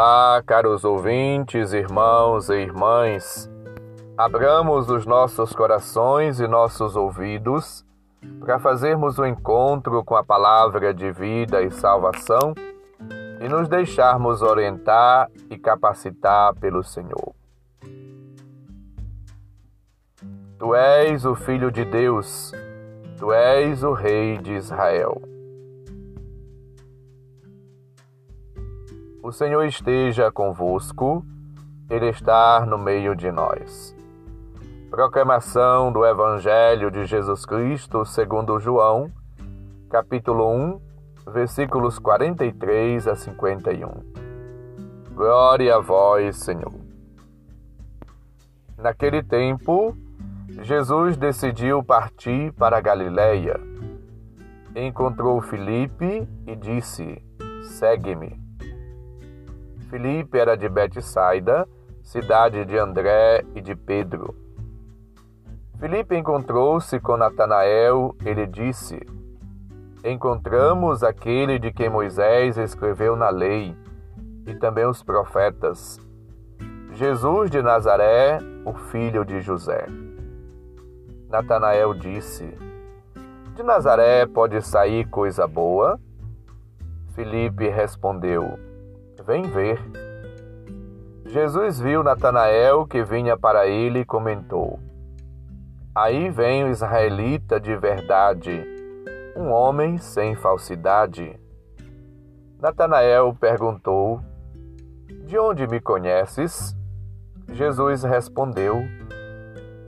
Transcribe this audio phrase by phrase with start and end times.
[0.00, 3.50] Olá, caros ouvintes, irmãos e irmãs.
[4.16, 7.84] Abramos os nossos corações e nossos ouvidos
[8.38, 12.54] para fazermos o um encontro com a palavra de vida e salvação
[13.40, 17.34] e nos deixarmos orientar e capacitar pelo Senhor.
[20.60, 22.52] Tu és o Filho de Deus,
[23.18, 25.37] tu és o Rei de Israel.
[29.28, 31.22] O Senhor esteja convosco,
[31.90, 33.94] Ele está no meio de nós.
[34.88, 39.12] Proclamação do Evangelho de Jesus Cristo segundo João,
[39.90, 40.80] capítulo 1,
[41.30, 43.90] versículos 43 a 51.
[45.12, 46.72] Glória a vós, Senhor.
[48.78, 49.94] Naquele tempo,
[50.62, 53.60] Jesus decidiu partir para Galiléia.
[54.74, 57.22] Encontrou Filipe e disse:
[57.62, 58.47] Segue-me.
[59.88, 61.66] Filipe era de Betsaida,
[62.02, 64.34] cidade de André e de Pedro.
[65.80, 69.00] Filipe encontrou-se com Natanael, ele disse:
[70.04, 73.74] Encontramos aquele de quem Moisés escreveu na lei
[74.46, 75.98] e também os profetas,
[76.92, 79.86] Jesus de Nazaré, o filho de José.
[81.30, 82.46] Natanael disse:
[83.54, 85.98] De Nazaré pode sair coisa boa?
[87.14, 88.67] Filipe respondeu:
[89.28, 89.78] Vem ver.
[91.26, 94.80] Jesus viu Natanael que vinha para ele e comentou:
[95.94, 98.64] Aí vem o israelita de verdade,
[99.36, 101.38] um homem sem falsidade.
[102.58, 104.22] Natanael perguntou:
[105.26, 106.74] De onde me conheces?
[107.52, 108.76] Jesus respondeu: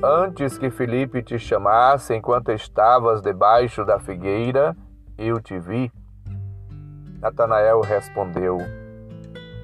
[0.00, 4.76] Antes que Felipe te chamasse, enquanto estavas debaixo da figueira,
[5.18, 5.90] eu te vi.
[7.20, 8.58] Natanael respondeu: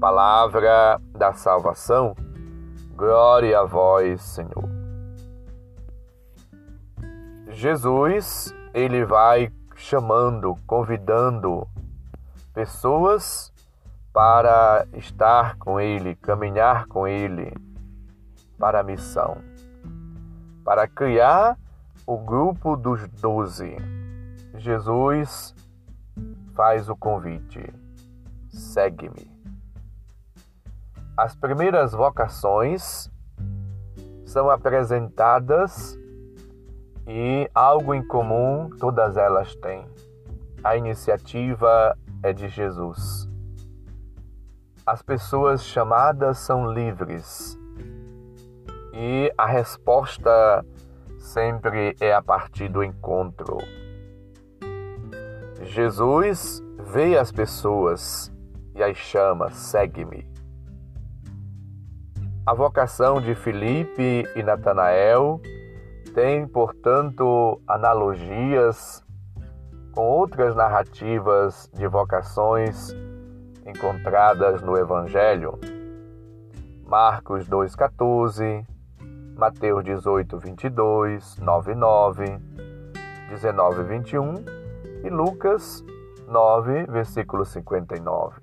[0.00, 2.14] Palavra da salvação,
[2.94, 4.68] glória a vós, Senhor.
[7.48, 11.66] Jesus, ele vai chamando, convidando
[12.52, 13.50] pessoas
[14.12, 17.54] para estar com ele, caminhar com ele
[18.58, 19.38] para a missão,
[20.62, 21.58] para criar
[22.06, 23.76] o grupo dos doze.
[24.56, 25.54] Jesus
[26.54, 27.72] faz o convite:
[28.48, 29.35] segue-me.
[31.16, 33.10] As primeiras vocações
[34.26, 35.98] são apresentadas
[37.06, 39.86] e algo em comum todas elas têm.
[40.62, 43.26] A iniciativa é de Jesus.
[44.84, 47.58] As pessoas chamadas são livres
[48.92, 50.66] e a resposta
[51.18, 53.56] sempre é a partir do encontro.
[55.62, 56.62] Jesus
[56.92, 58.30] vê as pessoas
[58.74, 60.35] e as chama: segue-me.
[62.46, 65.40] A vocação de Filipe e Natanael
[66.14, 69.04] tem, portanto, analogias
[69.92, 72.94] com outras narrativas de vocações
[73.66, 75.58] encontradas no Evangelho.
[76.86, 78.64] Marcos 2,14,
[79.36, 82.38] Mateus 18, 22, 9, 9,
[83.28, 84.34] 19, 21
[85.02, 85.84] e Lucas
[86.28, 88.40] 9, versículo 59.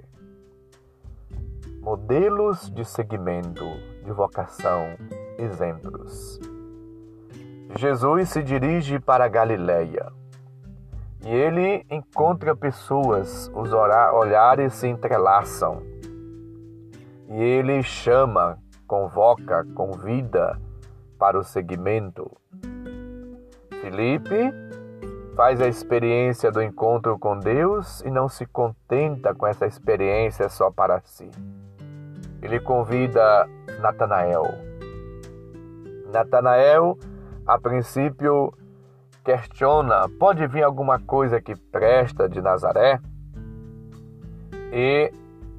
[1.80, 4.96] Modelos de segmento de vocação,
[5.38, 6.40] exemplos.
[7.76, 10.12] Jesus se dirige para Galiléia
[11.26, 15.82] e ele encontra pessoas, os olhares se entrelaçam
[17.30, 20.60] e ele chama, convoca, convida
[21.18, 22.30] para o segmento.
[23.82, 24.54] Felipe
[25.36, 30.70] faz a experiência do encontro com Deus e não se contenta com essa experiência só
[30.70, 31.30] para si.
[32.44, 33.50] Ele convida
[33.80, 34.44] Natanael.
[36.12, 37.00] Natanael,
[37.48, 38.54] a princípio,
[39.24, 43.00] questiona: pode vir alguma coisa que presta de Nazaré?
[44.74, 45.10] E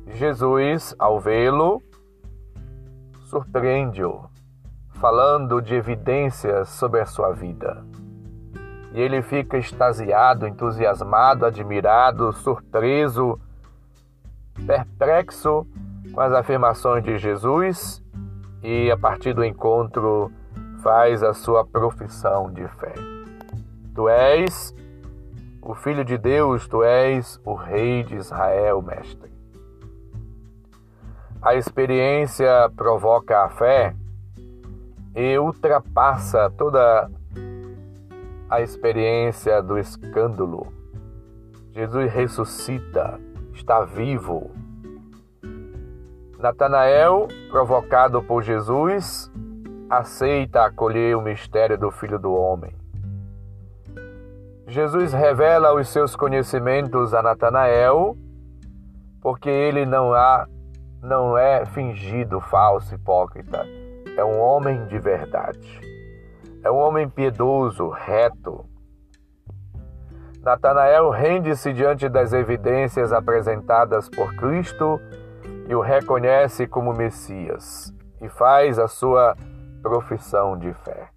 [0.08, 1.82] Jesus, ao vê-lo,
[3.28, 4.28] surpreende-o,
[4.90, 7.82] falando de evidências sobre a sua vida.
[8.92, 13.40] E ele fica extasiado, entusiasmado, admirado, surpreso,
[14.66, 15.66] perplexo
[16.12, 18.02] com as afirmações de Jesus
[18.62, 20.30] e, a partir do encontro,
[20.82, 22.94] faz a sua profissão de fé.
[23.94, 24.74] Tu és
[25.62, 29.32] o Filho de Deus, tu és o Rei de Israel, Mestre.
[31.40, 33.94] A experiência provoca a fé
[35.14, 37.10] e ultrapassa toda
[38.50, 40.66] a experiência do escândalo.
[41.72, 43.20] Jesus ressuscita,
[43.52, 44.50] está vivo.
[46.44, 49.32] Natanael, provocado por Jesus,
[49.88, 52.76] aceita acolher o mistério do Filho do Homem.
[54.68, 58.14] Jesus revela os seus conhecimentos a Natanael,
[59.22, 60.46] porque ele não há
[61.02, 63.64] não é fingido, falso, hipócrita.
[64.14, 65.80] É um homem de verdade.
[66.62, 68.66] É um homem piedoso, reto.
[70.42, 75.00] Natanael rende-se diante das evidências apresentadas por Cristo
[75.68, 79.36] e o reconhece como Messias e faz a sua
[79.82, 81.08] profissão de fé.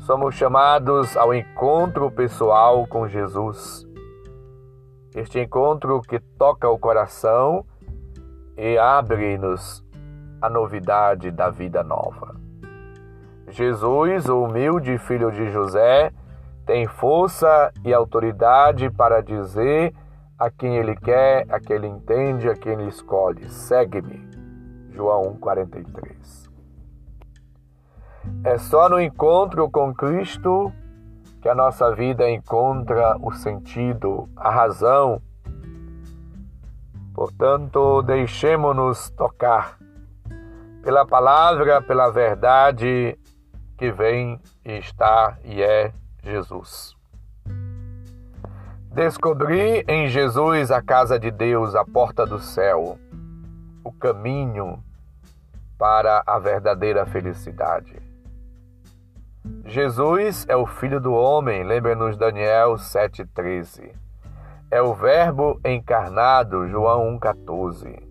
[0.00, 3.86] Somos chamados ao encontro pessoal com Jesus.
[5.14, 7.64] Este encontro que toca o coração
[8.56, 9.84] e abre-nos
[10.42, 12.36] a novidade da vida nova.
[13.48, 16.12] Jesus, o humilde filho de José,
[16.66, 19.94] tem força e autoridade para dizer
[20.38, 24.28] a quem ele quer, a quem ele entende, a quem ele escolhe: segue-me.
[24.92, 26.50] João 1,43.
[28.44, 30.72] É só no encontro com Cristo
[31.42, 35.20] que a nossa vida encontra o sentido, a razão
[37.14, 39.78] Portanto, deixemos-nos tocar
[40.82, 43.16] pela palavra, pela verdade
[43.78, 45.92] que vem e está e é
[46.24, 46.93] Jesus.
[48.94, 52.98] Descobri em Jesus a casa de Deus, a porta do céu,
[53.84, 54.82] o caminho
[55.76, 58.00] para a verdadeira felicidade.
[59.66, 64.04] Jesus é o Filho do Homem, lembre-nos Daniel 7,13
[64.74, 68.02] é o Verbo encarnado, João 1,14.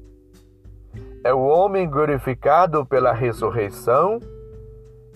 [1.21, 4.17] É o homem glorificado pela ressurreição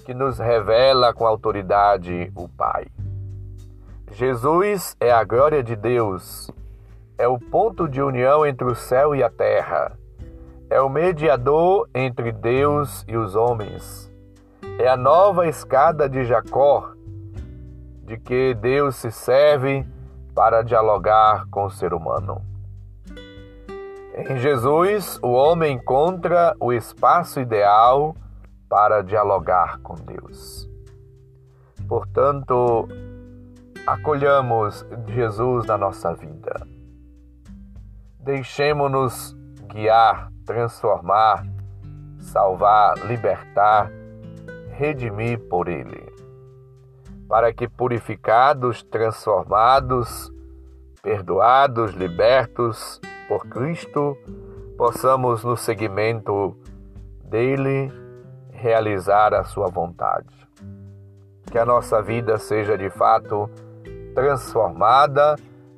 [0.03, 2.87] que nos revela com autoridade o Pai.
[4.17, 6.49] Jesus é a glória de Deus,
[7.19, 9.95] é o ponto de união entre o céu e a terra,
[10.71, 14.11] é o mediador entre Deus e os homens,
[14.79, 16.93] é a nova escada de Jacó,
[18.05, 19.85] de que Deus se serve
[20.33, 22.41] para dialogar com o ser humano.
[24.15, 28.15] Em Jesus, o homem encontra o espaço ideal
[28.67, 30.67] para dialogar com Deus.
[31.87, 32.89] Portanto,
[33.88, 36.68] acolhamos Jesus na nossa vida.
[38.19, 39.34] Deixemos-nos
[39.68, 41.48] guiar, transformar,
[42.19, 43.89] salvar, libertar,
[44.78, 46.18] redimir por Ele
[47.28, 50.31] para que purificados, transformados,
[51.04, 54.18] perdoados, libertos por Cristo,
[54.78, 56.57] possamos no seguimento
[57.24, 57.92] dele
[58.51, 60.48] realizar a sua vontade.
[61.51, 63.50] Que a nossa vida seja de fato
[64.17, 65.36] transformada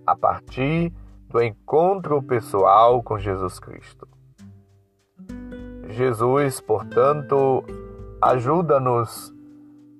[0.07, 0.93] a partir
[1.27, 4.07] do encontro pessoal com Jesus Cristo.
[5.89, 7.65] Jesus, portanto,
[8.21, 9.33] ajuda-nos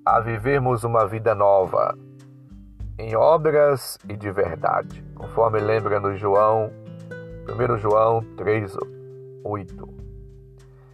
[0.06, 1.94] a vivermos uma vida nova
[2.98, 6.72] em obras e de verdade, conforme lembra no João,
[7.46, 8.74] 1 João 3,
[9.44, 9.88] 8.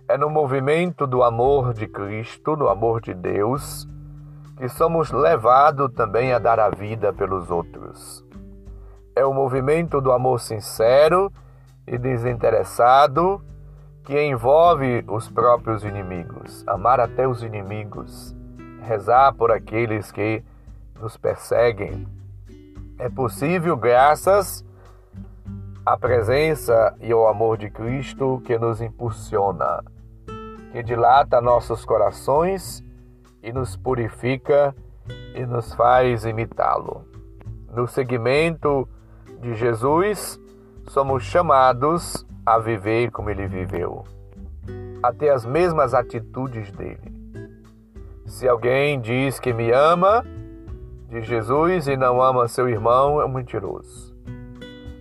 [0.08, 3.88] É no movimento do amor de Cristo, no amor de Deus,
[4.56, 8.24] que somos levados também a dar a vida pelos outros.
[9.14, 11.32] É o movimento do amor sincero
[11.86, 13.42] e desinteressado
[14.04, 18.36] que envolve os próprios inimigos, amar até os inimigos
[18.86, 20.42] rezar por aqueles que
[21.00, 22.06] nos perseguem.
[22.98, 24.64] É possível graças
[25.84, 29.82] à presença e ao amor de Cristo que nos impulsiona,
[30.72, 32.82] que dilata nossos corações
[33.46, 34.76] e nos purifica
[35.34, 37.06] e nos faz imitá-lo.
[37.72, 38.86] No seguimento
[39.40, 40.38] de Jesus,
[40.88, 44.04] somos chamados a viver como ele viveu,
[45.02, 47.16] a ter as mesmas atitudes dele
[48.26, 50.24] se alguém diz que me ama
[51.08, 54.14] de Jesus e não ama seu irmão, é um mentiroso.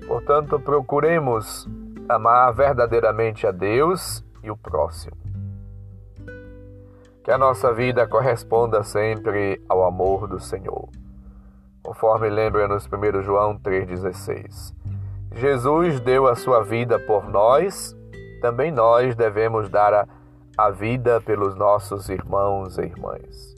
[0.07, 1.67] Portanto, procuremos
[2.07, 5.25] amar verdadeiramente a Deus e o próximo.
[7.25, 10.88] Que a nossa vida corresponda sempre ao amor do Senhor.
[11.84, 14.74] Conforme lembra-nos 1 João 3,16.
[15.34, 17.94] Jesus deu a sua vida por nós
[18.46, 20.08] também nós devemos dar a,
[20.55, 23.55] a vida pelos nossos irmãos e irmãs.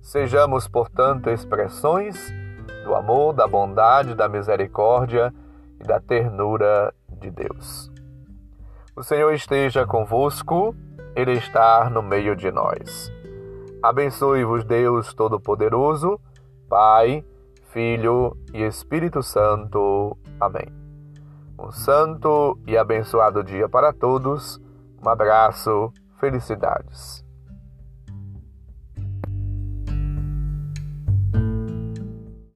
[0.00, 2.32] Sejamos, portanto, expressões
[2.82, 5.34] do amor, da bondade, da misericórdia
[5.78, 7.92] e da ternura de Deus.
[8.96, 10.74] O Senhor esteja convosco,
[11.16, 13.10] Ele está no meio de nós.
[13.82, 16.20] Abençoe-vos, Deus Todo-Poderoso,
[16.68, 17.24] Pai,
[17.72, 20.16] Filho e Espírito Santo.
[20.38, 20.66] Amém.
[21.58, 24.60] Um santo e abençoado dia para todos.
[25.02, 27.25] Um abraço, felicidades.